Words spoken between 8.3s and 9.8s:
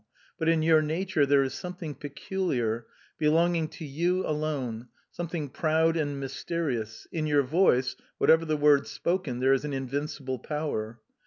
the words spoken, there is an